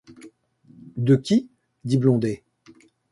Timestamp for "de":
0.97-1.15